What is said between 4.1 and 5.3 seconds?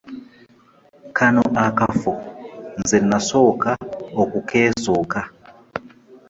okukeesooka.